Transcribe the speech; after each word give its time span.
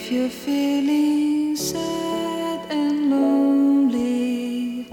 if 0.00 0.12
you're 0.12 0.30
feeling 0.30 1.56
sad 1.56 2.60
and 2.70 3.10
lonely, 3.10 4.86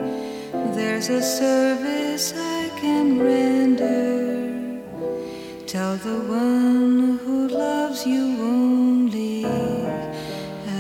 there's 0.76 1.10
a 1.10 1.22
service 1.22 2.34
I 2.36 2.70
can 2.82 3.20
render. 3.20 4.82
Tell 5.68 5.96
the 5.98 6.20
one 6.22 7.20
who 7.24 7.48
loves 7.50 8.06
you 8.06 8.24
only, 8.42 9.46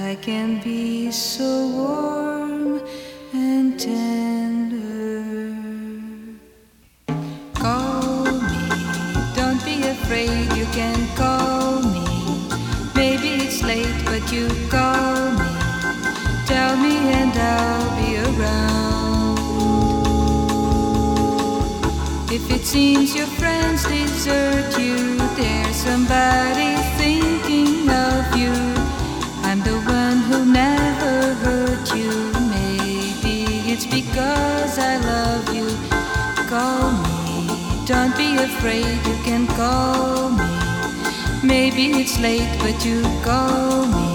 I 0.09 0.17
can 0.21 0.59
be 0.61 1.11
so 1.11 1.67
warm 1.67 2.14
seems 22.75 23.15
your 23.15 23.31
friends 23.39 23.83
desert 23.85 24.77
you, 24.77 25.15
there's 25.37 25.77
somebody 25.77 26.75
thinking 26.99 27.87
of 27.89 28.23
you. 28.35 28.51
I'm 29.47 29.61
the 29.61 29.79
one 29.99 30.17
who 30.27 30.39
never 30.43 31.15
hurt 31.43 31.87
you. 31.95 32.11
Maybe 32.57 33.35
it's 33.71 33.85
because 33.85 34.77
I 34.77 34.93
love 35.13 35.45
you. 35.55 35.69
Call 36.51 36.91
me, 37.05 37.47
don't 37.85 38.13
be 38.17 38.35
afraid, 38.49 38.97
you 39.07 39.17
can 39.23 39.47
call 39.59 40.31
me. 40.31 40.51
Maybe 41.47 41.85
it's 42.01 42.19
late, 42.19 42.53
but 42.59 42.77
you 42.83 43.03
call 43.23 43.85
me. 43.95 44.09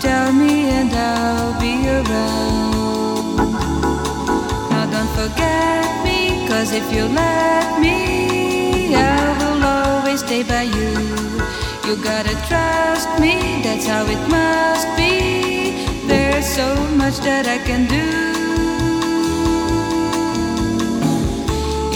Tell 0.00 0.32
me, 0.32 0.70
and 0.78 0.90
I'll 0.94 1.60
be 1.60 1.74
around. 1.86 2.75
Forget 5.16 6.04
me, 6.04 6.46
cause 6.46 6.72
if 6.72 6.92
you 6.92 7.04
let 7.06 7.80
me, 7.80 8.94
I 8.94 9.32
will 9.40 9.64
always 9.64 10.20
stay 10.20 10.42
by 10.42 10.64
you. 10.64 10.92
You 11.86 11.96
gotta 12.04 12.36
trust 12.48 13.08
me, 13.18 13.62
that's 13.62 13.86
how 13.86 14.04
it 14.04 14.22
must 14.28 14.86
be. 14.94 15.88
There's 16.06 16.46
so 16.46 16.68
much 17.00 17.16
that 17.20 17.46
I 17.46 17.58
can 17.68 17.88
do. 17.88 18.06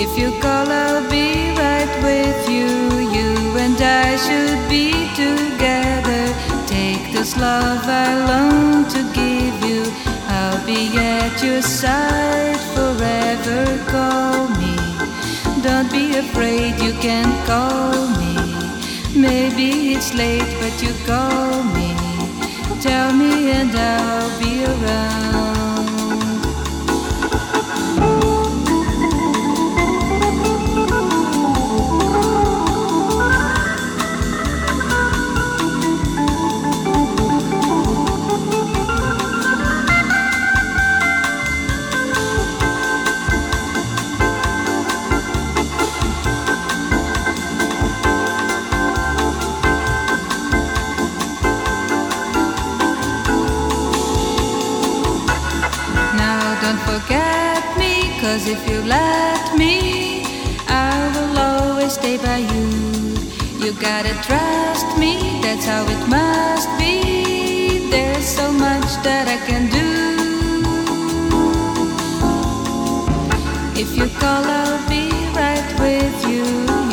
If 0.02 0.18
you 0.18 0.30
call, 0.40 0.66
I'll 0.82 1.08
be 1.10 1.52
right 1.64 1.92
with 2.02 2.48
you. 2.48 2.68
You 3.16 3.58
and 3.58 3.78
I 3.80 4.16
should 4.16 4.60
be 4.70 4.92
together. 5.14 6.22
Take 6.66 7.12
this 7.12 7.36
love 7.36 7.84
I 7.84 8.08
long 8.30 8.88
to 8.94 9.00
give 9.12 9.56
you. 9.68 10.09
I'll 10.42 10.64
be 10.64 10.96
at 10.96 11.42
your 11.42 11.60
side 11.60 12.60
forever. 12.74 13.62
Call 13.94 14.48
me. 14.60 14.74
Don't 15.62 15.90
be 15.92 16.16
afraid, 16.16 16.80
you 16.80 16.94
can 16.94 17.28
call 17.44 18.08
me. 18.20 18.34
Maybe 19.14 19.92
it's 19.92 20.14
late, 20.14 20.50
but 20.62 20.74
you 20.82 20.94
call 21.04 21.62
me. 21.76 21.90
Tell 22.80 23.12
me, 23.12 23.50
and 23.50 23.70
I'll 23.76 24.40
be 24.40 24.64
around. 24.64 25.49
You 63.70 63.80
gotta 63.80 64.14
trust 64.24 64.98
me, 64.98 65.40
that's 65.42 65.64
how 65.64 65.84
it 65.84 66.08
must 66.08 66.68
be. 66.76 67.88
There's 67.88 68.26
so 68.26 68.50
much 68.50 68.90
that 69.06 69.28
I 69.28 69.38
can 69.46 69.70
do. 69.70 69.90
If 73.80 73.96
you 73.96 74.08
call, 74.18 74.42
I'll 74.42 74.82
be 74.90 75.06
right 75.38 75.70
with 75.78 76.18
you. 76.26 76.42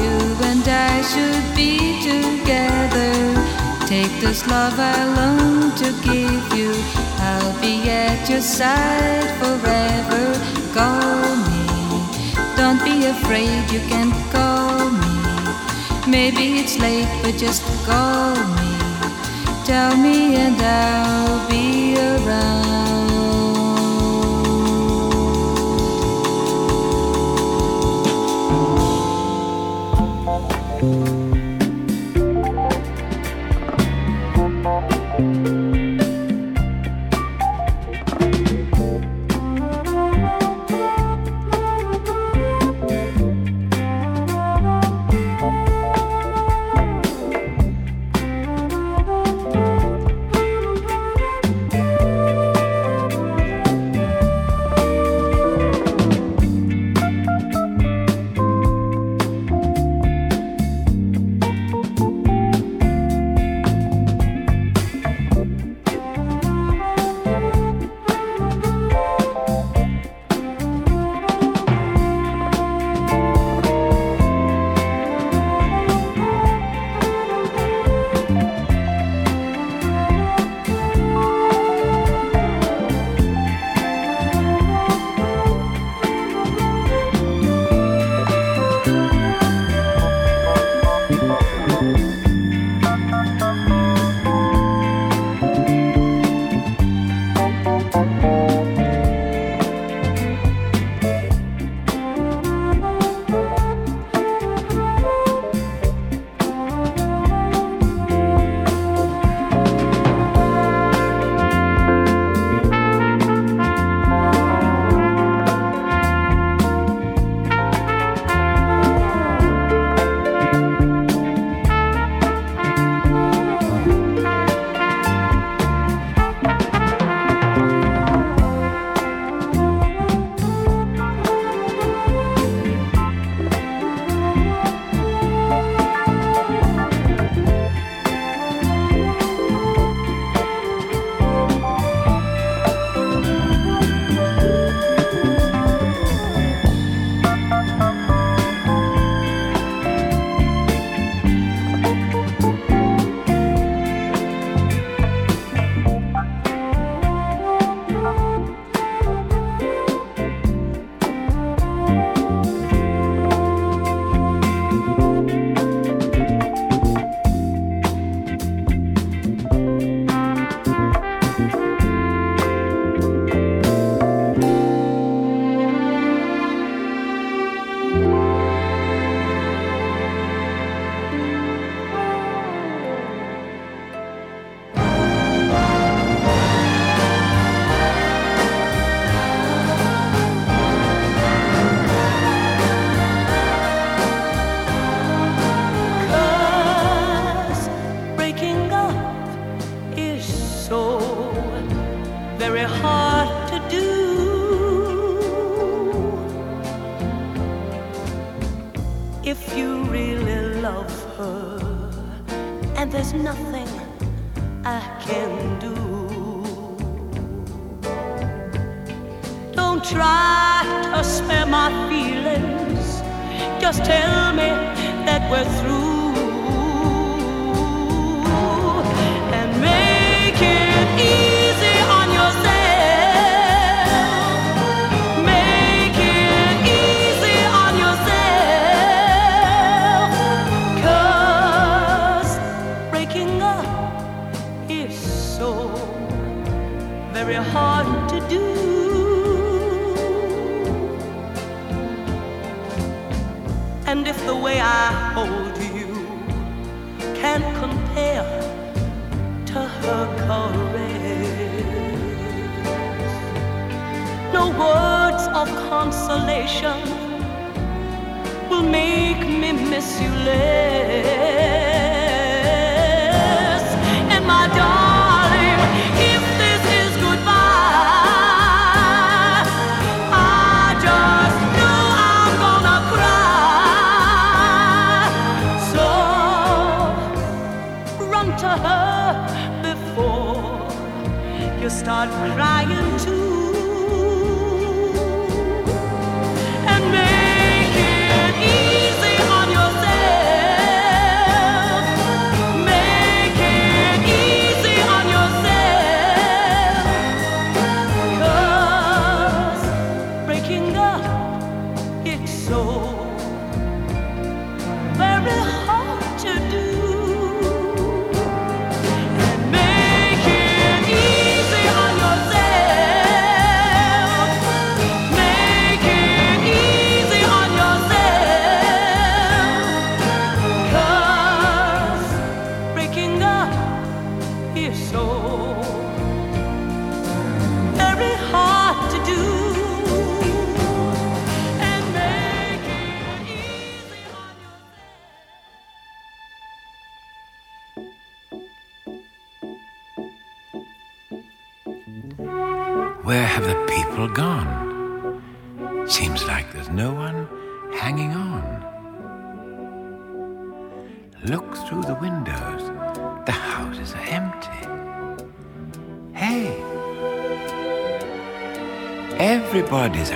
You 0.01 0.17
and 0.49 0.67
I 0.69 1.01
should 1.01 1.47
be 1.55 1.97
together. 2.05 3.09
Take 3.87 4.13
this 4.21 4.45
love 4.45 4.77
I 4.77 4.99
long 5.17 5.73
to 5.81 5.89
give 6.05 6.45
you. 6.53 6.75
I'll 7.17 7.59
be 7.59 7.89
at 7.89 8.29
your 8.29 8.41
side 8.41 9.29
forever. 9.41 10.25
Call 10.77 11.37
me. 11.49 11.65
Don't 12.55 12.83
be 12.85 13.07
afraid, 13.07 13.65
you 13.71 13.79
can 13.89 14.11
call. 14.31 14.76
Maybe 16.07 16.59
it's 16.59 16.79
late, 16.79 17.07
but 17.21 17.35
just 17.37 17.61
call 17.85 18.33
me. 18.55 18.71
Tell 19.65 19.97
me, 19.97 20.35
and 20.35 20.55
I'll 20.61 21.49
be 21.49 21.97
around. 21.97 22.76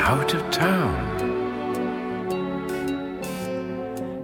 Out 0.02 0.34
of 0.34 0.42
town. 0.50 0.98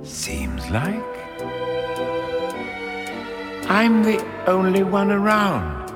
Seems 0.04 0.68
like 0.72 1.14
I'm 3.70 4.02
the 4.04 4.20
only 4.48 4.82
one 4.82 5.12
around. 5.12 5.92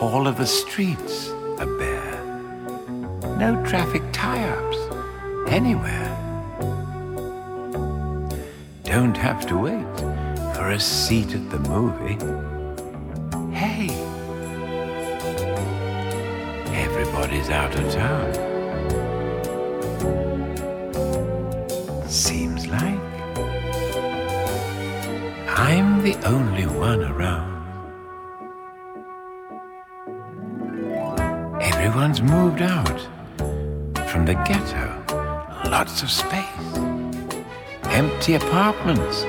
All 0.00 0.26
of 0.26 0.36
the 0.36 0.46
streets 0.46 1.30
are 1.60 1.72
bare. 1.78 2.24
No 3.38 3.64
traffic 3.64 4.02
tie 4.12 4.42
ups 4.42 4.78
anywhere. 5.48 6.10
Don't 8.82 9.16
have 9.16 9.46
to 9.46 9.56
wait 9.56 9.96
for 10.56 10.70
a 10.70 10.80
seat 10.80 11.34
at 11.34 11.50
the 11.50 11.60
movie. 11.60 12.61
Everybody's 17.32 17.50
out 17.50 17.74
of 17.74 17.90
town. 17.90 18.28
Seems 22.06 22.66
like 22.66 23.00
I'm 25.48 26.02
the 26.02 26.14
only 26.26 26.66
one 26.66 27.02
around. 27.02 27.50
Everyone's 31.62 32.20
moved 32.20 32.60
out 32.60 33.00
from 34.10 34.26
the 34.26 34.34
ghetto. 34.44 35.02
Lots 35.70 36.02
of 36.02 36.10
space. 36.10 36.44
Empty 37.84 38.34
apartments. 38.34 39.24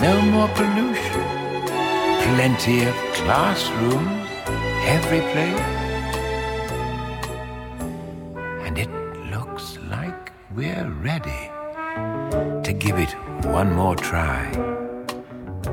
No 0.00 0.20
more 0.30 0.48
pollution. 0.54 1.24
Plenty 2.36 2.84
of 2.84 2.94
classrooms 3.14 4.30
every 4.86 5.22
place. 5.32 5.75
Ready 11.06 11.48
to 12.64 12.72
give 12.72 12.98
it 12.98 13.12
one 13.58 13.72
more 13.72 13.94
try. 13.94 14.42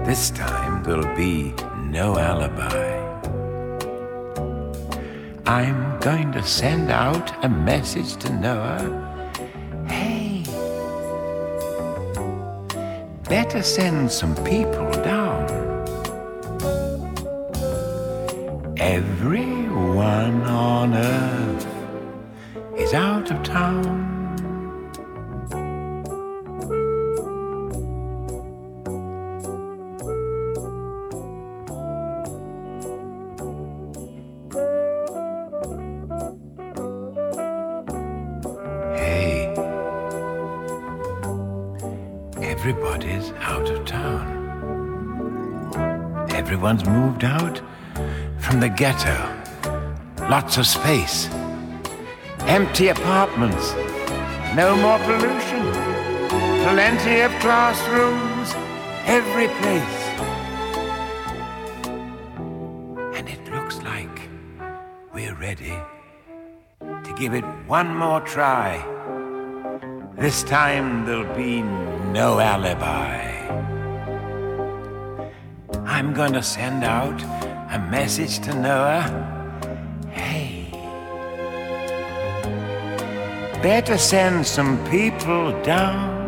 This 0.06 0.30
time 0.30 0.84
there'll 0.84 1.16
be 1.16 1.52
no 1.98 2.20
alibi. 2.20 2.92
I'm 5.48 6.00
going 6.02 6.32
to 6.34 6.44
send 6.44 6.92
out 6.92 7.28
a 7.44 7.50
message 7.50 8.16
to 8.18 8.30
Noah. 8.32 8.86
Hey, 9.88 10.44
better 13.28 13.64
send 13.64 14.12
some 14.12 14.36
people 14.46 14.92
down. 15.14 15.42
Everyone 18.78 20.44
on 20.44 20.94
earth 20.94 21.43
ghetto. 48.84 49.18
Lots 50.30 50.58
of 50.58 50.68
space. 50.68 51.30
Empty 52.58 52.90
apartments. 52.90 53.72
No 54.58 54.76
more 54.76 55.00
pollution. 55.08 55.64
Plenty 56.68 57.22
of 57.22 57.32
classrooms. 57.40 58.52
Every 59.06 59.48
place. 59.62 60.00
And 63.18 63.30
it 63.30 63.42
looks 63.54 63.82
like 63.84 64.16
we're 65.14 65.36
ready 65.36 65.78
to 66.82 67.16
give 67.18 67.34
it 67.34 67.46
one 67.68 67.96
more 67.96 68.20
try. 68.20 68.84
This 70.18 70.44
time 70.44 71.06
there'll 71.06 71.38
be 71.38 71.62
no 72.12 72.42
alibi. 72.42 73.32
I'm 75.86 76.14
gonna 76.14 76.44
send 76.44 76.84
out 76.84 77.22
a 77.74 77.80
message 77.80 78.38
to 78.42 78.54
Noah. 78.54 79.02
Hey. 80.12 80.70
Better 83.64 83.98
send 83.98 84.46
some 84.46 84.78
people 84.92 85.60
down. 85.64 86.22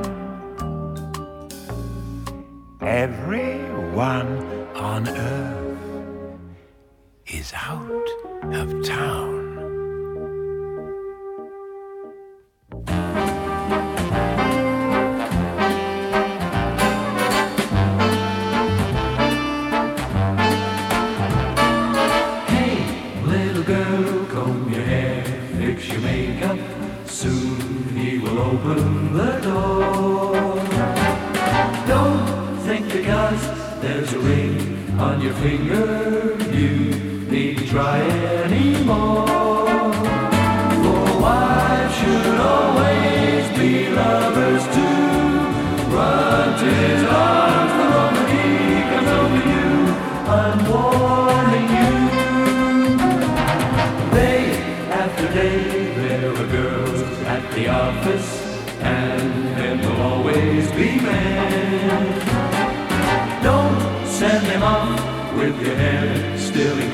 Everyone 2.81 4.43
on 4.73 5.07
earth 5.07 6.39
is 7.27 7.53
out 7.53 8.09
of 8.51 8.83
town. 8.83 9.34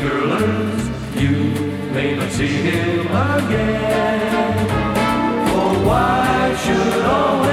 seeker 0.01 1.19
you 1.19 1.31
may 1.93 2.15
not 2.15 2.31
see 2.31 2.47
him 2.47 3.07
again. 3.07 4.67
For 5.47 5.85
why 5.85 6.55
should 6.63 7.05
always 7.05 7.50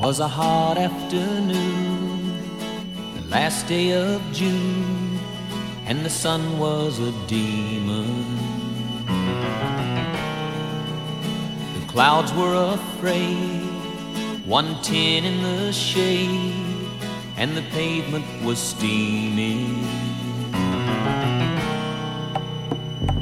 was 0.00 0.18
a 0.18 0.26
hot 0.26 0.78
afternoon, 0.78 2.32
the 3.16 3.28
last 3.28 3.68
day 3.68 3.92
of 3.92 4.22
June, 4.32 5.18
and 5.84 6.02
the 6.02 6.08
sun 6.08 6.58
was 6.58 6.98
a 6.98 7.12
demon. 7.26 8.24
The 11.74 11.86
clouds 11.86 12.32
were 12.32 12.72
afraid, 12.72 13.60
one 14.46 14.80
tin 14.80 15.26
in 15.26 15.42
the 15.42 15.70
shade, 15.70 16.88
and 17.36 17.54
the 17.54 17.62
pavement 17.70 18.24
was 18.42 18.58
steaming. 18.58 19.84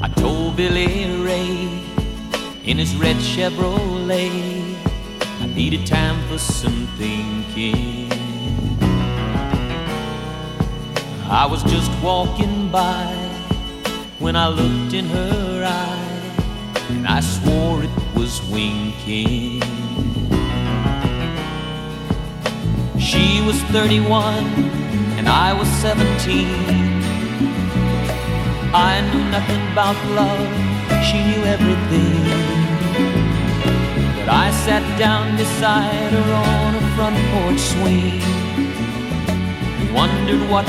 I 0.01 0.09
told 0.15 0.57
Billy 0.57 1.11
Ray 1.27 1.83
in 2.63 2.79
his 2.79 2.95
red 2.95 3.17
Chevrolet 3.17 4.58
needed 5.59 5.85
time 5.85 6.17
for 6.29 6.39
some 6.39 6.87
thinking. 6.99 8.09
I 11.29 11.49
was 11.51 11.65
just 11.65 11.91
walking 12.01 12.71
by 12.71 13.07
when 14.21 14.37
I 14.37 14.47
looked 14.47 14.95
in 14.95 15.07
her 15.07 15.65
eye, 15.67 16.85
and 16.91 17.09
I 17.09 17.19
swore 17.19 17.83
it 17.83 17.91
was 18.15 18.41
winking. 18.53 19.61
She 23.01 23.43
was 23.45 23.61
31 23.75 24.45
and 25.19 25.29
I 25.29 25.53
was 25.59 25.67
17. 25.83 26.47
I 28.73 28.93
knew 29.11 29.25
nothing 29.37 29.63
about 29.73 29.99
love, 30.21 30.47
she 31.07 31.19
knew 31.29 31.43
everything. 31.55 32.58
I 34.31 34.51
sat 34.51 34.99
down 34.99 35.37
beside 35.39 36.13
her 36.13 36.33
on 36.35 36.75
a 36.75 36.81
front 36.95 37.17
porch 37.33 37.59
swing 37.59 38.21
and 39.81 39.95
wondered 39.95 40.51
what 40.51 40.67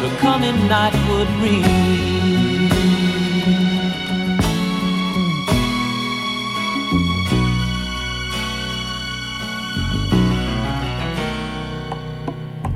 the 0.00 0.08
coming 0.18 0.56
night 0.66 0.94
would 1.10 1.28
bring. 1.38 1.62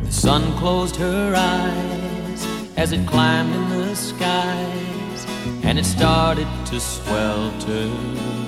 The 0.05 0.13
sun 0.13 0.53
closed 0.59 0.97
her 0.97 1.35
eyes 1.35 2.47
as 2.77 2.93
it 2.93 3.07
climbed 3.07 3.55
in 3.55 3.69
the 3.71 3.97
skies 3.97 5.27
and 5.63 5.79
it 5.79 5.87
started 5.87 6.49
to 6.67 6.79
swelter. 6.79 8.46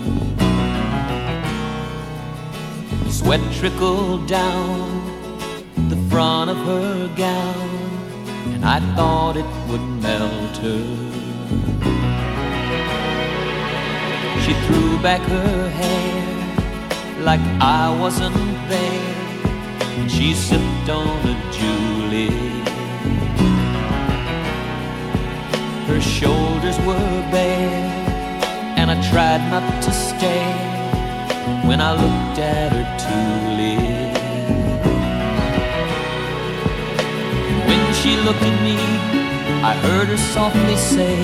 Sweat 3.18 3.40
trickled 3.52 4.28
down 4.28 5.02
the 5.88 5.96
front 6.08 6.50
of 6.50 6.56
her 6.58 7.08
gown, 7.16 7.68
and 8.54 8.64
I 8.64 8.78
thought 8.94 9.36
it 9.36 9.50
would 9.68 9.86
melt 10.00 10.56
her. 10.58 10.84
She 14.42 14.52
threw 14.64 15.02
back 15.02 15.20
her 15.22 15.68
hair 15.68 17.24
like 17.24 17.40
I 17.60 17.90
wasn't 18.00 18.36
there, 18.68 19.16
and 19.98 20.08
she 20.08 20.32
sipped 20.32 20.88
on 20.88 21.18
a 21.26 21.36
julep. 21.56 22.68
Her 25.88 26.00
shoulders 26.00 26.78
were 26.86 27.20
bare, 27.32 27.84
and 28.78 28.92
I 28.92 29.10
tried 29.10 29.42
not 29.50 29.82
to 29.82 29.92
stare 29.92 30.77
when 31.68 31.80
I 31.80 31.92
looked 31.92 32.38
at 32.38 32.72
her 32.72 32.86
tulip. 33.02 34.14
When 37.68 37.94
she 38.00 38.16
looked 38.26 38.42
at 38.42 38.58
me, 38.62 38.78
I 39.62 39.74
heard 39.74 40.08
her 40.08 40.16
softly 40.16 40.76
say, 40.76 41.16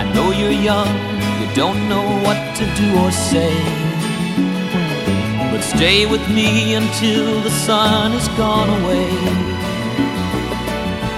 I 0.00 0.02
know 0.14 0.30
you're 0.30 0.60
young, 0.70 0.92
you 1.40 1.54
don't 1.54 1.88
know 1.88 2.06
what 2.26 2.40
to 2.58 2.64
do 2.80 2.88
or 3.02 3.10
say. 3.10 3.54
But 5.50 5.62
stay 5.62 6.06
with 6.06 6.26
me 6.30 6.74
until 6.74 7.40
the 7.40 7.50
sun 7.50 8.12
has 8.12 8.28
gone 8.36 8.70
away. 8.80 9.10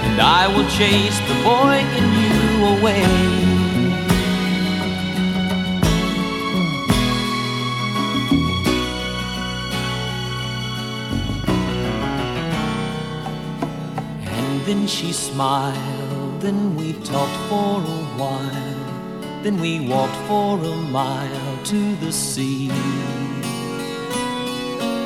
And 0.07 0.19
I 0.19 0.47
will 0.47 0.67
chase 0.69 1.19
the 1.29 1.37
boy 1.43 1.77
in 1.99 2.05
you 2.23 2.65
away. 2.75 3.50
She 14.91 15.13
smiled, 15.13 16.41
then 16.41 16.75
we 16.75 16.91
talked 16.91 17.39
for 17.47 17.79
a 17.79 18.01
while. 18.19 19.41
Then 19.41 19.59
we 19.61 19.87
walked 19.87 20.17
for 20.27 20.59
a 20.59 20.75
mile 20.99 21.57
to 21.63 21.95
the 21.95 22.11
sea. 22.11 22.67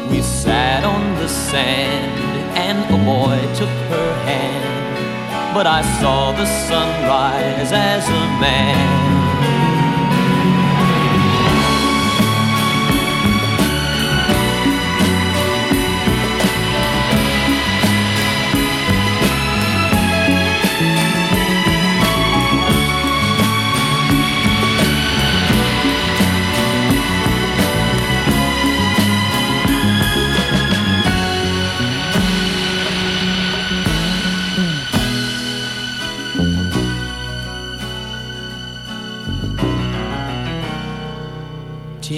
We 0.09 0.21
sat 0.21 0.83
on 0.83 1.15
the 1.15 1.29
sand, 1.29 2.19
and 2.57 2.79
a 2.95 2.99
boy 3.05 3.37
took 3.53 3.75
her 3.93 4.13
hand. 4.29 5.53
But 5.53 5.67
I 5.67 5.81
saw 5.99 6.31
the 6.31 6.47
sunrise 6.67 7.71
as 7.71 8.09
a 8.09 8.25
man. 8.41 9.14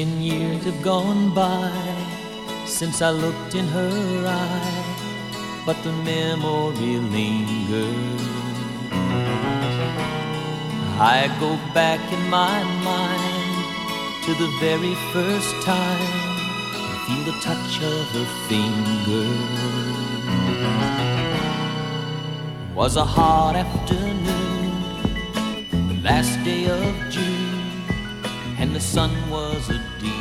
Have 0.05 0.83
gone 0.83 1.33
by 1.33 1.71
since 2.65 3.01
I 3.01 3.09
looked 3.09 3.55
in 3.55 3.65
her 3.67 4.27
eye, 4.27 5.63
but 5.65 5.81
the 5.83 5.91
memory 5.91 6.99
lingers. 6.99 8.21
I 10.99 11.35
go 11.39 11.57
back 11.73 11.99
in 12.13 12.29
my 12.29 12.63
mind 12.83 13.65
to 14.25 14.35
the 14.35 14.51
very 14.59 14.93
first 15.13 15.55
time 15.63 16.37
I 16.73 16.95
feel 17.07 17.23
the 17.31 17.39
touch 17.41 17.81
of 17.81 18.05
her 18.15 18.27
finger. 18.47 19.27
It 22.69 22.75
was 22.75 22.97
a 22.97 23.05
hot 23.05 23.55
afternoon, 23.55 24.71
the 25.71 25.97
last 26.03 26.43
day 26.43 26.65
of 26.65 27.09
June, 27.09 27.36
the 28.77 28.83
sun 28.83 29.29
was 29.31 29.71
a 29.71 30.16